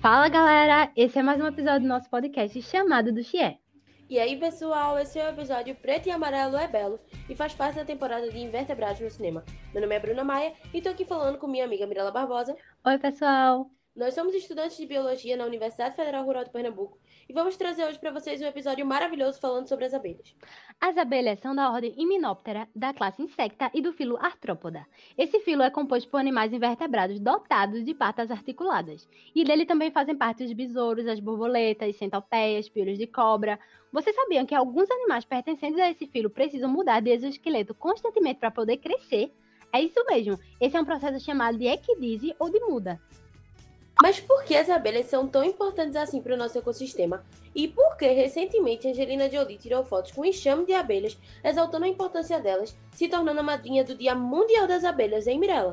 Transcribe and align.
Fala 0.00 0.28
galera, 0.28 0.92
esse 0.96 1.18
é 1.18 1.22
mais 1.24 1.40
um 1.40 1.46
episódio 1.48 1.80
do 1.80 1.88
nosso 1.88 2.08
podcast 2.08 2.62
chamado 2.62 3.12
do 3.12 3.22
Xie. 3.22 3.58
E 4.08 4.18
aí 4.18 4.38
pessoal, 4.38 4.96
esse 4.96 5.18
é 5.18 5.26
o 5.26 5.30
episódio 5.30 5.74
Preto 5.74 6.06
e 6.06 6.12
Amarelo 6.12 6.56
é 6.56 6.68
Belo 6.68 7.00
e 7.28 7.34
faz 7.34 7.52
parte 7.52 7.74
da 7.76 7.84
temporada 7.84 8.30
de 8.30 8.38
Invertebrados 8.38 9.00
no 9.00 9.10
Cinema. 9.10 9.44
Meu 9.72 9.82
nome 9.82 9.96
é 9.96 10.00
Bruna 10.00 10.22
Maia 10.22 10.52
e 10.72 10.80
tô 10.80 10.88
aqui 10.88 11.04
falando 11.04 11.36
com 11.36 11.48
minha 11.48 11.64
amiga 11.64 11.84
Mirela 11.84 12.12
Barbosa. 12.12 12.56
Oi 12.84 12.98
pessoal! 12.98 13.68
Nós 13.98 14.14
somos 14.14 14.32
estudantes 14.32 14.76
de 14.76 14.86
Biologia 14.86 15.36
na 15.36 15.44
Universidade 15.44 15.96
Federal 15.96 16.24
Rural 16.24 16.44
de 16.44 16.50
Pernambuco 16.50 16.96
e 17.28 17.32
vamos 17.32 17.56
trazer 17.56 17.84
hoje 17.84 17.98
para 17.98 18.12
vocês 18.12 18.40
um 18.40 18.46
episódio 18.46 18.86
maravilhoso 18.86 19.40
falando 19.40 19.66
sobre 19.66 19.86
as 19.86 19.92
abelhas. 19.92 20.36
As 20.80 20.96
abelhas 20.96 21.40
são 21.40 21.52
da 21.52 21.68
ordem 21.68 21.92
Hymenoptera, 21.98 22.68
da 22.76 22.94
classe 22.94 23.20
Insecta 23.20 23.68
e 23.74 23.82
do 23.82 23.92
filo 23.92 24.16
Artrópoda. 24.16 24.86
Esse 25.18 25.40
filo 25.40 25.64
é 25.64 25.70
composto 25.70 26.08
por 26.08 26.20
animais 26.20 26.52
invertebrados 26.52 27.18
dotados 27.18 27.84
de 27.84 27.92
patas 27.92 28.30
articuladas. 28.30 29.08
E 29.34 29.42
dele 29.42 29.66
também 29.66 29.90
fazem 29.90 30.16
parte 30.16 30.44
os 30.44 30.52
besouros, 30.52 31.08
as 31.08 31.18
borboletas, 31.18 31.96
centopeias, 31.96 32.68
piolhos 32.68 32.98
de 32.98 33.06
cobra. 33.08 33.58
Vocês 33.92 34.14
sabiam 34.14 34.46
que 34.46 34.54
alguns 34.54 34.88
animais 34.92 35.24
pertencentes 35.24 35.80
a 35.80 35.90
esse 35.90 36.06
filo 36.06 36.30
precisam 36.30 36.70
mudar 36.70 37.00
de 37.00 37.10
exoesqueleto 37.10 37.74
constantemente 37.74 38.38
para 38.38 38.52
poder 38.52 38.76
crescer? 38.76 39.34
É 39.72 39.82
isso 39.82 40.04
mesmo. 40.06 40.38
Esse 40.60 40.76
é 40.76 40.80
um 40.80 40.84
processo 40.84 41.18
chamado 41.18 41.58
de 41.58 41.66
equidise 41.66 42.32
ou 42.38 42.48
de 42.48 42.60
muda. 42.60 43.00
Mas 44.00 44.20
por 44.20 44.44
que 44.44 44.54
as 44.54 44.70
abelhas 44.70 45.06
são 45.06 45.26
tão 45.26 45.42
importantes 45.42 45.96
assim 45.96 46.22
para 46.22 46.34
o 46.34 46.36
nosso 46.36 46.56
ecossistema? 46.56 47.24
E 47.52 47.66
por 47.66 47.96
que 47.96 48.06
recentemente 48.06 48.86
Angelina 48.86 49.28
Jolie 49.28 49.58
tirou 49.58 49.84
fotos 49.84 50.12
com 50.12 50.20
um 50.20 50.24
enxame 50.24 50.64
de 50.64 50.72
abelhas, 50.72 51.18
exaltando 51.42 51.84
a 51.84 51.88
importância 51.88 52.38
delas, 52.38 52.78
se 52.92 53.08
tornando 53.08 53.40
a 53.40 53.42
madrinha 53.42 53.82
do 53.82 53.96
Dia 53.96 54.14
Mundial 54.14 54.68
das 54.68 54.84
Abelhas, 54.84 55.26
hein, 55.26 55.40
Mirella? 55.40 55.72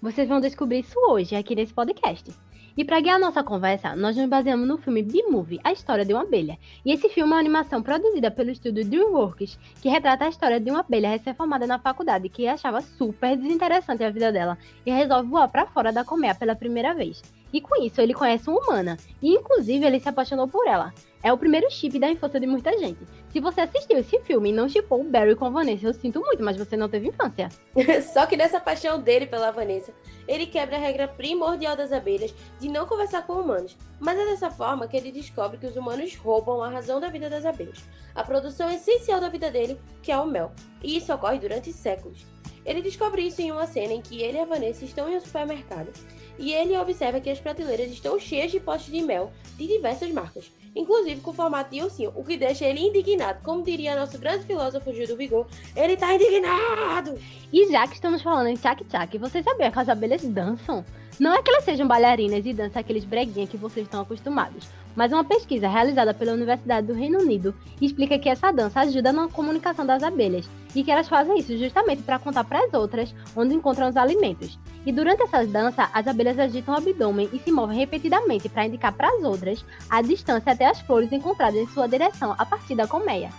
Vocês 0.00 0.28
vão 0.28 0.40
descobrir 0.40 0.80
isso 0.80 0.96
hoje 1.08 1.34
aqui 1.34 1.56
nesse 1.56 1.74
podcast. 1.74 2.30
E 2.76 2.84
para 2.84 3.00
guiar 3.00 3.18
nossa 3.18 3.42
conversa, 3.42 3.96
nós 3.96 4.16
nos 4.16 4.28
baseamos 4.28 4.68
no 4.68 4.78
filme 4.78 5.02
B-Movie, 5.02 5.60
A 5.64 5.72
História 5.72 6.04
de 6.04 6.12
uma 6.12 6.22
Abelha. 6.22 6.58
E 6.84 6.92
esse 6.92 7.08
filme 7.08 7.30
é 7.30 7.34
uma 7.34 7.40
animação 7.40 7.82
produzida 7.82 8.30
pelo 8.30 8.50
estúdio 8.50 8.84
DreamWorks, 8.84 9.58
que 9.80 9.88
retrata 9.88 10.24
a 10.24 10.28
história 10.28 10.60
de 10.60 10.70
uma 10.70 10.80
abelha 10.80 11.08
recém-formada 11.08 11.66
na 11.66 11.78
faculdade 11.78 12.28
que 12.28 12.46
achava 12.46 12.80
super 12.80 13.36
desinteressante 13.36 14.04
a 14.04 14.10
vida 14.10 14.30
dela 14.30 14.58
e 14.86 14.92
resolve 14.92 15.28
voar 15.28 15.48
para 15.48 15.66
fora 15.66 15.92
da 15.92 16.04
colmeia 16.04 16.34
pela 16.34 16.54
primeira 16.54 16.94
vez. 16.94 17.22
E 17.54 17.60
com 17.60 17.80
isso, 17.80 18.00
ele 18.00 18.12
conhece 18.12 18.50
uma 18.50 18.58
humana. 18.58 18.96
E 19.22 19.32
inclusive, 19.32 19.86
ele 19.86 20.00
se 20.00 20.08
apaixonou 20.08 20.48
por 20.48 20.66
ela. 20.66 20.92
É 21.22 21.32
o 21.32 21.38
primeiro 21.38 21.70
chip 21.70 22.00
da 22.00 22.10
infância 22.10 22.40
de 22.40 22.48
muita 22.48 22.76
gente. 22.76 22.98
Se 23.32 23.38
você 23.38 23.60
assistiu 23.60 23.96
esse 23.96 24.18
filme 24.22 24.50
e 24.50 24.52
não 24.52 24.68
chipou 24.68 25.00
o 25.00 25.04
Barry 25.04 25.36
com 25.36 25.52
Vanessa, 25.52 25.86
eu 25.86 25.94
sinto 25.94 26.20
muito, 26.20 26.42
mas 26.42 26.56
você 26.56 26.76
não 26.76 26.88
teve 26.88 27.10
infância. 27.10 27.48
Só 28.12 28.26
que 28.26 28.36
nessa 28.36 28.58
paixão 28.58 29.00
dele 29.00 29.26
pela 29.26 29.52
Vanessa, 29.52 29.92
ele 30.26 30.46
quebra 30.46 30.74
a 30.74 30.80
regra 30.80 31.06
primordial 31.06 31.76
das 31.76 31.92
abelhas 31.92 32.34
de 32.58 32.68
não 32.68 32.86
conversar 32.86 33.24
com 33.24 33.34
humanos. 33.34 33.76
Mas 34.00 34.18
é 34.18 34.24
dessa 34.24 34.50
forma 34.50 34.88
que 34.88 34.96
ele 34.96 35.12
descobre 35.12 35.56
que 35.56 35.66
os 35.66 35.76
humanos 35.76 36.16
roubam 36.16 36.60
a 36.60 36.68
razão 36.68 36.98
da 36.98 37.08
vida 37.08 37.30
das 37.30 37.46
abelhas, 37.46 37.84
a 38.16 38.24
produção 38.24 38.68
essencial 38.68 39.20
da 39.20 39.28
vida 39.28 39.48
dele, 39.48 39.78
que 40.02 40.10
é 40.10 40.18
o 40.18 40.26
mel. 40.26 40.50
E 40.82 40.96
isso 40.96 41.14
ocorre 41.14 41.38
durante 41.38 41.72
séculos. 41.72 42.26
Ele 42.64 42.82
descobre 42.82 43.22
isso 43.22 43.42
em 43.42 43.52
uma 43.52 43.66
cena 43.66 43.92
em 43.92 44.00
que 44.00 44.22
ele 44.22 44.38
e 44.38 44.40
a 44.40 44.44
Vanessa 44.44 44.84
estão 44.84 45.08
em 45.10 45.16
um 45.16 45.20
supermercado 45.20 45.92
e 46.38 46.52
ele 46.52 46.76
observa 46.76 47.20
que 47.20 47.30
as 47.30 47.38
prateleiras 47.38 47.90
estão 47.90 48.18
cheias 48.18 48.50
de 48.50 48.60
potes 48.60 48.86
de 48.86 49.02
mel 49.02 49.32
de 49.56 49.66
diversas 49.66 50.10
marcas, 50.10 50.50
inclusive 50.74 51.20
com 51.20 51.32
formato 51.32 51.70
de 51.70 51.82
ursinho, 51.82 52.12
o 52.14 52.24
que 52.24 52.36
deixa 52.36 52.64
ele 52.64 52.80
indignado. 52.80 53.40
Como 53.42 53.62
diria 53.62 53.98
nosso 53.98 54.18
grande 54.18 54.44
filósofo 54.44 54.92
Gil 54.92 55.06
do 55.06 55.16
Vigor, 55.16 55.46
ele 55.76 55.96
tá 55.96 56.14
indignado! 56.14 57.18
E 57.52 57.70
já 57.70 57.86
que 57.86 57.94
estamos 57.94 58.22
falando 58.22 58.48
em 58.48 58.56
tchac-tchac, 58.56 59.16
vocês 59.18 59.44
sabiam 59.44 59.70
que 59.70 59.78
as 59.78 59.88
abelhas 59.88 60.24
dançam? 60.24 60.84
Não 61.20 61.32
é 61.32 61.40
que 61.40 61.48
elas 61.48 61.64
sejam 61.64 61.86
bailarinas 61.86 62.44
e 62.44 62.52
dançam 62.52 62.80
aqueles 62.80 63.04
breguinhos 63.04 63.48
que 63.48 63.56
vocês 63.56 63.86
estão 63.86 64.00
acostumados, 64.00 64.68
mas 64.96 65.12
uma 65.12 65.22
pesquisa 65.22 65.68
realizada 65.68 66.12
pela 66.12 66.32
Universidade 66.32 66.88
do 66.88 66.92
Reino 66.92 67.20
Unido 67.20 67.54
explica 67.80 68.18
que 68.18 68.28
essa 68.28 68.50
dança 68.50 68.80
ajuda 68.80 69.12
na 69.12 69.28
comunicação 69.28 69.86
das 69.86 70.02
abelhas 70.02 70.48
e 70.74 70.82
que 70.82 70.90
elas 70.90 71.08
fazem 71.08 71.38
isso 71.38 71.56
justamente 71.56 72.02
para 72.02 72.18
contar 72.18 72.44
para 72.44 72.64
as 72.64 72.74
outras 72.74 73.14
onde 73.36 73.54
encontram 73.54 73.88
os 73.88 73.96
alimentos. 73.96 74.58
E 74.84 74.92
durante 74.92 75.22
essa 75.22 75.46
dança, 75.46 75.88
as 75.92 76.06
abelhas 76.06 76.38
agitam 76.38 76.74
o 76.74 76.78
abdômen 76.78 77.28
e 77.32 77.38
se 77.38 77.50
movem 77.50 77.78
repetidamente 77.78 78.48
para 78.48 78.66
indicar 78.66 78.92
para 78.92 79.08
as 79.08 79.22
outras 79.22 79.64
a 79.88 80.02
distância 80.02 80.52
até 80.52 80.66
as 80.66 80.80
flores 80.80 81.12
encontradas 81.12 81.60
em 81.60 81.68
sua 81.68 81.88
direção 81.88 82.34
a 82.36 82.44
partir 82.44 82.74
da 82.74 82.86
colmeia. 82.86 83.30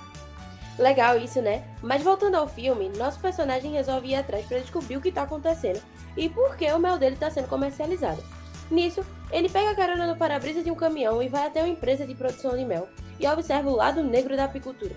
Legal 0.77 1.17
isso, 1.17 1.41
né? 1.41 1.63
Mas 1.81 2.03
voltando 2.03 2.35
ao 2.35 2.49
filme, 2.49 2.89
nosso 2.97 3.19
personagem 3.19 3.71
resolve 3.71 4.09
ir 4.09 4.15
atrás 4.15 4.45
para 4.45 4.59
descobrir 4.59 4.97
o 4.97 5.01
que 5.01 5.09
está 5.09 5.23
acontecendo 5.23 5.81
e 6.17 6.27
por 6.27 6.57
que 6.57 6.69
o 6.71 6.79
mel 6.79 6.97
dele 6.97 7.15
está 7.15 7.29
sendo 7.31 7.47
comercializado. 7.47 8.21
Nisso, 8.69 9.05
ele 9.31 9.47
pega 9.47 9.69
a 9.69 9.75
carona 9.75 10.07
no 10.07 10.15
para-brisa 10.15 10.63
de 10.63 10.71
um 10.71 10.75
caminhão 10.75 11.21
e 11.21 11.29
vai 11.29 11.45
até 11.45 11.61
uma 11.61 11.69
empresa 11.69 12.05
de 12.05 12.15
produção 12.15 12.57
de 12.57 12.65
mel 12.65 12.89
e 13.19 13.27
observa 13.27 13.69
o 13.69 13.75
lado 13.75 14.03
negro 14.03 14.35
da 14.35 14.45
apicultura. 14.45 14.95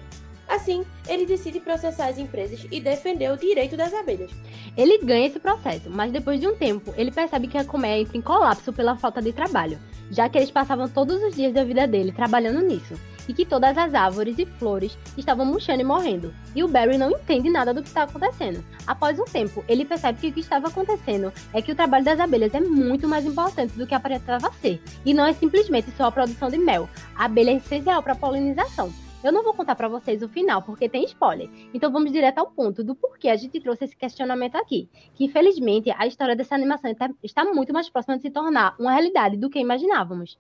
Assim, 0.49 0.85
ele 1.07 1.27
decide 1.27 1.61
processar 1.61 2.09
as 2.09 2.19
empresas 2.19 2.67
e 2.71 2.81
defender 2.81 3.31
o 3.31 3.37
direito 3.37 3.77
das 3.77 3.93
abelhas. 3.93 4.31
Ele 4.77 4.99
ganha 4.99 5.27
esse 5.27 5.39
processo, 5.39 5.91
mas 5.91 6.11
depois 6.11 6.41
de 6.41 6.49
um 6.49 6.57
tempo, 6.57 6.95
ele 6.97 7.11
percebe 7.11 7.49
que 7.49 7.59
a 7.59 7.65
colmeia 7.65 8.01
entra 8.01 8.17
em 8.17 8.23
colapso 8.23 8.73
pela 8.73 8.97
falta 8.97 9.21
de 9.21 9.33
trabalho, 9.33 9.79
já 10.11 10.29
que 10.29 10.39
eles 10.39 10.51
passavam 10.51 10.89
todos 10.89 11.23
os 11.23 11.35
dias 11.35 11.53
da 11.53 11.65
vida 11.65 11.87
dele 11.87 12.13
trabalhando 12.13 12.63
nisso, 12.63 12.95
e 13.29 13.35
que 13.35 13.45
todas 13.45 13.77
as 13.77 13.93
árvores 13.93 14.39
e 14.39 14.47
flores 14.47 14.97
estavam 15.19 15.45
murchando 15.45 15.83
e 15.83 15.85
morrendo. 15.85 16.35
E 16.57 16.65
o 16.65 16.69
Barry 16.69 16.97
não 16.97 17.11
entende 17.11 17.51
nada 17.51 17.75
do 17.75 17.83
que 17.83 17.89
está 17.89 18.05
acontecendo. 18.05 18.65
Após 18.87 19.19
um 19.19 19.25
tempo, 19.25 19.63
ele 19.69 19.85
percebe 19.85 20.19
que 20.19 20.29
o 20.29 20.33
que 20.33 20.41
estava 20.41 20.69
acontecendo 20.69 21.31
é 21.53 21.61
que 21.61 21.71
o 21.71 21.75
trabalho 21.75 22.07
das 22.07 22.19
abelhas 22.19 22.55
é 22.55 22.61
muito 22.61 23.07
mais 23.07 23.27
importante 23.27 23.75
do 23.75 23.87
que 23.87 23.95
aparentava 23.95 24.51
ser, 24.63 24.83
e 25.05 25.13
não 25.13 25.27
é 25.27 25.35
simplesmente 25.35 25.91
só 25.95 26.05
a 26.05 26.13
produção 26.13 26.49
de 26.49 26.57
mel. 26.57 26.89
A 27.15 27.27
abelha 27.27 27.51
é 27.51 27.57
essencial 27.57 28.03
para 28.03 28.15
a 28.15 28.17
polinização. 28.17 28.91
Eu 29.23 29.33
não 29.33 29.43
vou 29.43 29.53
contar 29.53 29.75
para 29.75 29.89
vocês 29.89 30.23
o 30.23 30.29
final, 30.29 30.63
porque 30.63 30.89
tem 30.89 31.05
spoiler. 31.05 31.51
Então 31.75 31.91
vamos 31.91 32.13
direto 32.13 32.39
ao 32.39 32.53
ponto 32.53 32.85
do 32.85 32.95
porquê 32.95 33.29
a 33.29 33.37
gente 33.37 33.61
trouxe 33.61 33.85
esse 33.85 33.97
questionamento 33.97 34.55
aqui. 34.55 34.89
Que 35.17 35.25
infelizmente 35.25 35.91
a 35.91 36.07
história 36.07 36.37
dessa 36.37 36.55
animação 36.55 36.95
está 37.23 37.45
muito 37.45 37.73
mais 37.73 37.91
próxima 37.91 38.17
de 38.17 38.23
se 38.23 38.31
tornar 38.31 38.77
uma 38.79 38.93
realidade 38.93 39.37
do 39.37 39.51
que 39.51 39.59
imaginávamos. 39.59 40.39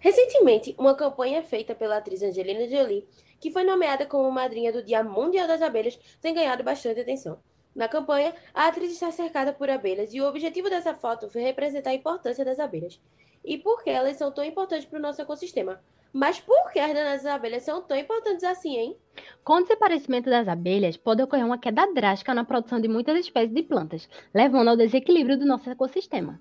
Recentemente, 0.00 0.74
uma 0.76 0.96
campanha 0.96 1.44
feita 1.44 1.76
pela 1.76 1.98
atriz 1.98 2.20
Angelina 2.20 2.68
Jolie, 2.68 3.06
que 3.38 3.52
foi 3.52 3.62
nomeada 3.62 4.04
como 4.04 4.30
madrinha 4.32 4.72
do 4.72 4.82
Dia 4.82 5.04
Mundial 5.04 5.46
das 5.46 5.62
Abelhas, 5.62 5.96
tem 6.20 6.34
ganhado 6.34 6.64
bastante 6.64 7.00
atenção. 7.00 7.38
Na 7.72 7.86
campanha, 7.86 8.34
a 8.52 8.66
atriz 8.66 8.90
está 8.90 9.12
cercada 9.12 9.52
por 9.52 9.70
abelhas 9.70 10.12
e 10.12 10.20
o 10.20 10.26
objetivo 10.26 10.68
dessa 10.68 10.92
foto 10.92 11.30
foi 11.30 11.42
representar 11.42 11.90
a 11.90 11.94
importância 11.94 12.44
das 12.44 12.58
abelhas 12.58 13.00
e 13.44 13.56
por 13.56 13.84
que 13.84 13.90
elas 13.90 14.16
são 14.16 14.32
tão 14.32 14.42
importantes 14.44 14.86
para 14.86 14.98
o 14.98 15.02
nosso 15.02 15.22
ecossistema. 15.22 15.80
Mas 16.12 16.40
por 16.40 16.72
que 16.72 16.78
as 16.78 16.92
danas 16.92 17.22
das 17.22 17.32
abelhas 17.32 17.62
são 17.62 17.82
tão 17.82 17.96
importantes 17.96 18.44
assim, 18.44 18.76
hein? 18.76 18.96
Com 19.44 19.54
o 19.54 19.62
desaparecimento 19.62 20.30
das 20.30 20.48
abelhas, 20.48 20.96
pode 20.96 21.22
ocorrer 21.22 21.44
uma 21.44 21.58
queda 21.58 21.86
drástica 21.92 22.34
na 22.34 22.44
produção 22.44 22.80
de 22.80 22.88
muitas 22.88 23.18
espécies 23.18 23.54
de 23.54 23.62
plantas, 23.62 24.08
levando 24.32 24.68
ao 24.68 24.76
desequilíbrio 24.76 25.38
do 25.38 25.46
nosso 25.46 25.68
ecossistema. 25.68 26.40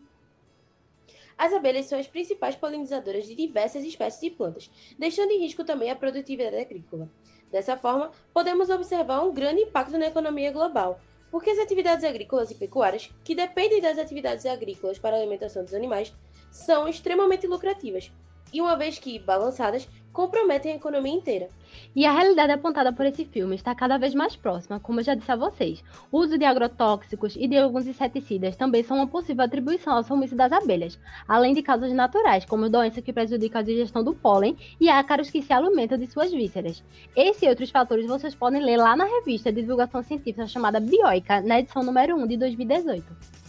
As 1.38 1.54
abelhas 1.54 1.86
são 1.86 2.00
as 2.00 2.08
principais 2.08 2.56
polinizadoras 2.56 3.28
de 3.28 3.36
diversas 3.36 3.84
espécies 3.84 4.22
de 4.22 4.32
plantas, 4.32 4.72
deixando 4.98 5.32
em 5.32 5.42
risco 5.42 5.64
também 5.64 5.92
a 5.92 5.96
produtividade 5.96 6.56
agrícola. 6.56 7.10
Dessa 7.52 7.78
forma, 7.78 8.12
podemos 8.34 8.70
observar 8.70 9.22
um 9.22 9.34
grande 9.34 9.62
impacto 9.62 9.98
na 9.98 10.08
economia 10.08 10.52
global, 10.52 11.00
porque 11.30 11.50
as 11.50 11.60
atividades 11.60 12.04
agrícolas 12.04 12.50
e 12.50 12.56
pecuárias, 12.56 13.14
que 13.24 13.36
dependem 13.36 13.82
das 13.82 14.00
atividades 14.00 14.46
agrícolas 14.46 14.98
para 14.98 15.16
a 15.16 15.20
alimentação 15.20 15.64
dos 15.64 15.74
animais, 15.74 16.14
são 16.50 16.88
extremamente 16.88 17.46
lucrativas, 17.46 18.12
e 18.53 18.62
uma 18.62 18.75
vez 18.75 19.00
que 19.00 19.19
balançadas, 19.19 19.88
comprometem 20.18 20.72
a 20.72 20.75
economia 20.75 21.13
inteira. 21.13 21.47
E 21.96 22.03
a 22.03 22.12
realidade 22.12 22.52
apontada 22.52 22.91
por 22.91 23.06
esse 23.06 23.24
filme 23.24 23.56
está 23.56 23.75
cada 23.75 24.00
vez 24.00 24.16
mais 24.16 24.35
próxima, 24.35 24.80
como 24.80 25.00
eu 25.00 25.03
já 25.03 25.13
disse 25.13 25.31
a 25.31 25.35
vocês. 25.35 25.84
O 26.12 26.18
uso 26.18 26.40
de 26.40 26.44
agrotóxicos 26.44 27.36
e 27.36 27.47
de 27.47 27.56
alguns 27.56 27.86
inseticidas 27.86 28.56
também 28.56 28.81
são 28.81 28.97
uma 28.97 29.06
possível 29.06 29.45
atribuição 29.45 29.94
ao 29.94 30.04
sumiço 30.04 30.36
das 30.36 30.51
abelhas, 30.51 30.98
além 31.27 31.54
de 31.54 31.62
causas 31.62 31.94
naturais, 31.94 32.45
como 32.45 32.68
doenças 32.68 33.04
que 33.04 33.13
prejudicam 33.13 33.62
a 33.62 33.63
digestão 33.63 34.04
do 34.04 34.16
pólen 34.16 34.57
e 34.80 34.89
ácaros 34.89 35.30
que 35.30 35.44
se 35.44 35.54
alimentam 35.54 36.00
de 36.00 36.07
suas 36.07 36.31
vísceras. 36.31 36.83
Esse 37.16 37.45
e 37.45 37.50
outros 37.50 37.69
fatores 37.69 38.07
vocês 38.07 38.33
podem 38.33 38.63
ler 38.63 38.77
lá 38.77 38.95
na 38.95 39.06
revista 39.06 39.51
de 39.51 39.62
divulgação 39.62 40.01
científica 40.01 40.48
chamada 40.48 40.80
Bioica, 40.80 41.42
na 41.42 41.60
edição 41.60 41.83
número 41.83 42.16
1 42.16 42.25
de 42.25 42.38
2018. 42.38 43.47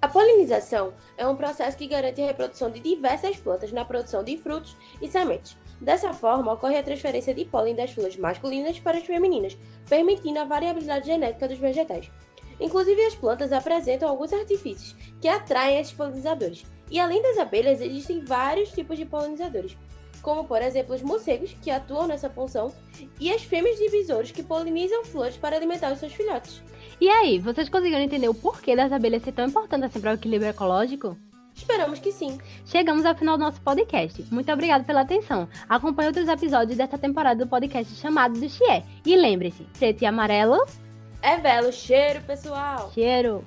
A 0.00 0.06
polinização 0.06 0.94
é 1.16 1.26
um 1.26 1.34
processo 1.34 1.76
que 1.76 1.88
garante 1.88 2.22
a 2.22 2.26
reprodução 2.26 2.70
de 2.70 2.78
diversas 2.78 3.36
plantas 3.36 3.72
na 3.72 3.84
produção 3.84 4.22
de 4.22 4.36
frutos 4.36 4.76
e 5.02 5.08
sementes. 5.08 5.56
Dessa 5.80 6.12
forma, 6.12 6.52
ocorre 6.52 6.78
a 6.78 6.82
transferência 6.84 7.34
de 7.34 7.44
pólen 7.44 7.74
das 7.74 7.90
flores 7.90 8.16
masculinas 8.16 8.78
para 8.78 8.98
as 8.98 9.04
femininas, 9.04 9.58
permitindo 9.88 10.38
a 10.38 10.44
variabilidade 10.44 11.06
genética 11.06 11.48
dos 11.48 11.58
vegetais. 11.58 12.08
Inclusive, 12.60 13.06
as 13.06 13.14
plantas 13.16 13.52
apresentam 13.52 14.08
alguns 14.08 14.32
artifícios 14.32 14.94
que 15.20 15.26
atraem 15.26 15.80
esses 15.80 15.92
polinizadores. 15.92 16.64
E 16.90 17.00
além 17.00 17.20
das 17.20 17.38
abelhas, 17.38 17.80
existem 17.80 18.24
vários 18.24 18.70
tipos 18.70 18.96
de 18.96 19.04
polinizadores, 19.04 19.76
como 20.22 20.44
por 20.44 20.62
exemplo 20.62 20.94
os 20.94 21.02
morcegos, 21.02 21.54
que 21.62 21.70
atuam 21.70 22.06
nessa 22.06 22.28
função, 22.28 22.72
e 23.20 23.32
as 23.32 23.42
fêmeas 23.42 23.78
de 23.78 23.90
besouros, 23.90 24.30
que 24.30 24.42
polinizam 24.42 25.04
flores 25.04 25.36
para 25.36 25.56
alimentar 25.56 25.92
os 25.92 25.98
seus 25.98 26.12
filhotes. 26.12 26.62
E 27.00 27.08
aí, 27.08 27.38
vocês 27.38 27.68
conseguiram 27.68 28.02
entender 28.02 28.28
o 28.28 28.34
porquê 28.34 28.74
das 28.74 28.92
abelhas 28.92 29.22
ser 29.22 29.32
tão 29.32 29.46
importante 29.46 29.84
assim 29.84 30.00
para 30.00 30.10
o 30.10 30.14
equilíbrio 30.14 30.50
ecológico? 30.50 31.16
Esperamos 31.54 31.98
que 31.98 32.12
sim. 32.12 32.38
Chegamos 32.64 33.04
ao 33.04 33.16
final 33.16 33.36
do 33.36 33.44
nosso 33.44 33.60
podcast. 33.60 34.24
Muito 34.30 34.50
obrigada 34.52 34.84
pela 34.84 35.00
atenção. 35.00 35.48
Acompanhe 35.68 36.08
outros 36.08 36.28
episódios 36.28 36.78
desta 36.78 36.96
temporada 36.96 37.44
do 37.44 37.50
podcast 37.50 37.92
chamado 37.96 38.38
do 38.38 38.48
Xie. 38.48 38.84
E 39.04 39.16
lembre-se, 39.16 39.64
preto 39.76 40.02
e 40.02 40.06
amarelo... 40.06 40.64
É 41.20 41.36
belo. 41.36 41.72
Cheiro, 41.72 42.20
pessoal! 42.22 42.92
Cheiro! 42.94 43.44